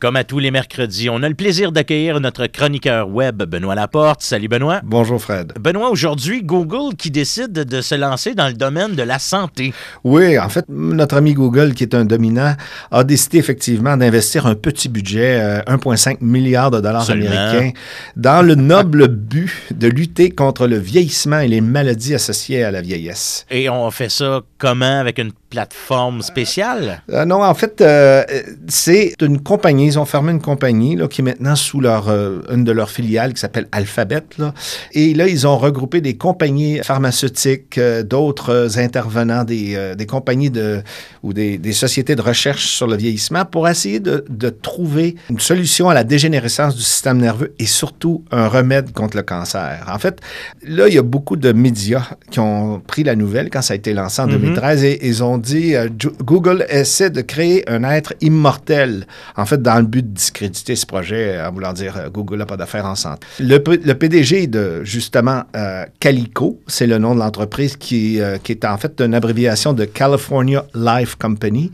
[0.00, 4.22] Comme à tous les mercredis, on a le plaisir d'accueillir notre chroniqueur web, Benoît Laporte.
[4.22, 4.80] Salut Benoît.
[4.84, 5.54] Bonjour Fred.
[5.58, 9.74] Benoît, aujourd'hui, Google qui décide de se lancer dans le domaine de la santé.
[10.04, 12.54] Oui, en fait, notre ami Google, qui est un dominant,
[12.92, 17.72] a décidé effectivement d'investir un petit budget, 1,5 euh, milliard de dollars américains,
[18.14, 22.82] dans le noble but de lutter contre le vieillissement et les maladies associées à la
[22.82, 23.46] vieillesse.
[23.50, 25.00] Et on fait ça comment?
[25.00, 27.02] Avec une plateforme spéciale?
[27.10, 28.24] Euh, non, en fait, euh,
[28.68, 32.40] c'est une compagnie ils ont fermé une compagnie là, qui est maintenant sous leur, euh,
[32.52, 34.22] une de leurs filiales qui s'appelle Alphabet.
[34.38, 34.52] Là.
[34.92, 40.82] Et là, ils ont regroupé des compagnies pharmaceutiques, d'autres intervenants, des, des, compagnies de,
[41.22, 45.40] ou des, des, sociétés de recherche sur le vieillissement pour essayer de, de, trouver une
[45.40, 49.86] solution à la dégénérescence du système nerveux et surtout un remède contre le cancer.
[49.92, 50.20] En fait,
[50.62, 53.76] là, il y a beaucoup de médias qui ont pris la nouvelle quand ça a
[53.76, 54.86] été lancé en 2013 mm-hmm.
[54.86, 55.74] et ils ont dit
[56.22, 59.06] Google essaie de créer un être immortel.
[59.36, 62.38] En fait, dans le but de discréditer ce projet euh, en voulant dire euh, Google
[62.38, 63.26] n'a pas d'affaires en santé.
[63.40, 69.00] Le, PDG de, justement, euh, Calico, c'est le nom de l'entreprise qui, est en fait
[69.00, 71.70] une abréviation de California Life Company.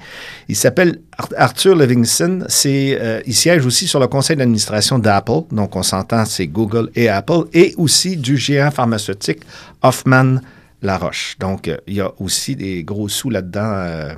[0.49, 1.01] Il s'appelle
[1.37, 2.47] Arthur Livingston.
[2.65, 5.43] Il siège aussi sur le conseil d'administration d'Apple.
[5.53, 7.45] Donc, on s'entend, c'est Google et Apple.
[7.53, 9.41] Et aussi du géant pharmaceutique
[9.83, 10.37] Hoffman
[10.85, 11.37] la Roche.
[11.41, 13.73] Donc, euh, il y a aussi des gros sous là-dedans.
[13.75, 14.15] Euh.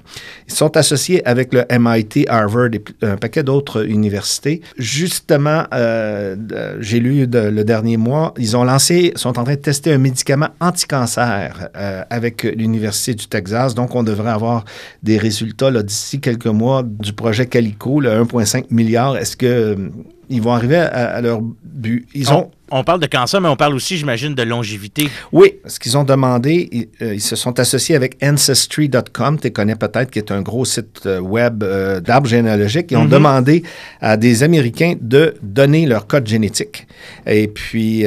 [0.49, 4.61] ils sont associés avec le MIT, Harvard et un paquet d'autres universités.
[4.77, 6.37] Justement, euh,
[6.81, 10.49] j'ai lu le dernier mois, ils ont lancé, sont en train de tester un médicament
[10.61, 11.69] anti-cancer
[12.11, 13.75] avec l'Université du Texas.
[13.75, 14.65] Donc, on devrait avoir
[15.03, 19.17] des résultats d'ici quelques mois du projet Calico, le 1,5 milliard.
[19.17, 19.77] Est-ce que
[20.29, 22.07] ils vont arriver à, leur but?
[22.15, 22.51] Ils ont...
[22.71, 25.09] On, parle de cancer, mais on parle aussi, j'imagine, de longévité.
[25.33, 30.11] Oui, ce qu'ils ont demandé, ils, euh, se sont associés avec Ancestry.com, tu connais peut-être,
[30.11, 32.91] qui est un gros site euh, web euh, d'arbres généalogiques.
[32.91, 33.11] Ils ont mhm.
[33.11, 33.63] demandé
[34.01, 36.87] à des Américains de donner leur code génétique.
[37.27, 38.05] Et puis,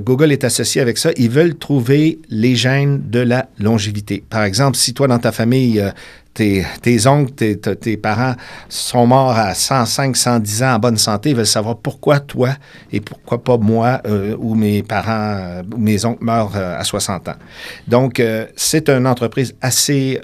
[0.00, 1.10] Google est associé avec ça.
[1.16, 4.22] Ils veulent trouver les gènes de la longévité.
[4.28, 5.82] Par exemple, si toi, dans ta famille,
[6.34, 8.34] tes, oncles, tes, parents
[8.68, 12.50] sont morts à 105, 110 ans en bonne santé, ils veulent savoir pourquoi toi
[12.90, 17.28] et pourquoi pas moi euh, ou mes parents ou mes oncles meurent euh, à 60
[17.28, 17.36] ans.
[17.86, 20.20] Donc, euh, c'est une entreprise assez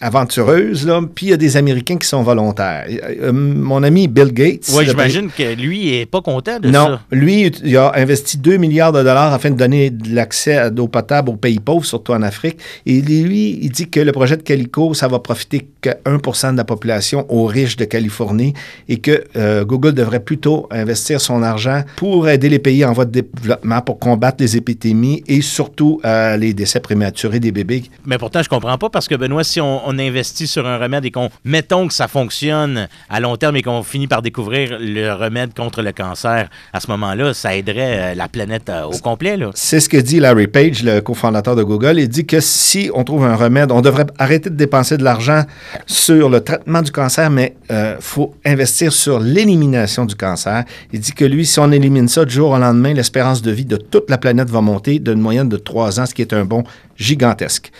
[0.00, 1.00] aventureuse, là.
[1.14, 2.86] Puis il y a des Américains qui sont volontaires.
[2.88, 4.70] Euh, mon ami Bill Gates.
[4.74, 6.88] Oui, j'imagine que lui n'est pas content de ça.
[6.88, 10.70] Non, lui, il a investi 2 milliards de dollars afin de donner de l'accès à
[10.70, 12.58] l'eau potable aux pays pauvres, surtout en Afrique.
[12.84, 16.56] Et lui, il dit que le projet de Calico, ça va profiter que 1 de
[16.56, 18.52] la population aux riches de Californie
[18.88, 23.04] et que euh, Google devrait plutôt investir son argent pour aider les pays en voie
[23.04, 27.84] de développement, pour combattre les épidémies et surtout euh, les décès prématurés des bébés.
[28.04, 31.04] Mais pourtant, je comprends pas parce que, Benoît, si on on investit sur un remède
[31.04, 35.12] et qu'on, mettons que ça fonctionne à long terme et qu'on finit par découvrir le
[35.12, 39.38] remède contre le cancer, à ce moment-là, ça aiderait euh, la planète euh, au complet.
[39.54, 41.98] C'est ce que dit Larry Page, le cofondateur de Google.
[41.98, 45.42] Il dit que si on trouve un remède, on devrait arrêter de dépenser de l'argent
[45.86, 50.64] sur le traitement du cancer, mais il euh, faut investir sur l'élimination du cancer.
[50.92, 53.64] Il dit que lui, si on élimine ça du jour au lendemain, l'espérance de vie
[53.64, 56.44] de toute la planète va monter d'une moyenne de trois ans, ce qui est un
[56.44, 56.64] bond
[56.96, 57.70] gigantesque.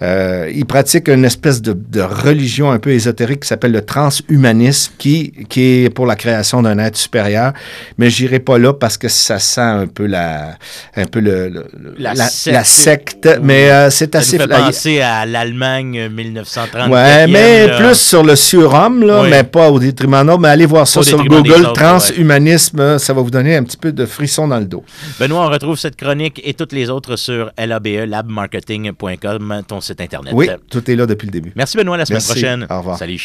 [0.00, 5.32] Euh, il pratique une espèce de, religion un peu ésotérique qui s'appelle le transhumanisme, qui,
[5.48, 7.52] qui est pour la création d'un être supérieur.
[7.98, 10.56] Mais j'irai pas là parce que ça sent un peu la,
[10.96, 11.66] un peu le,
[11.98, 12.14] la,
[12.64, 13.28] secte.
[13.42, 14.38] mais euh, c'est assez.
[14.38, 16.90] Ça fait penser à l'Allemagne 1930.
[16.90, 20.38] Ouais, mais plus sur le surhomme, là, mais pas au détriment d'autres.
[20.38, 24.06] Mais allez voir ça sur Google, transhumanisme, ça va vous donner un petit peu de
[24.06, 24.84] frisson dans le dos.
[25.18, 28.28] Benoît, on retrouve cette chronique et toutes les autres sur labe,
[28.68, 30.32] labmarketing.com, ton Internet.
[30.34, 31.52] Oui, tout est là depuis le début.
[31.54, 32.66] Merci Benoît, la semaine prochaine.
[32.70, 32.98] Au revoir.
[32.98, 33.18] Salut.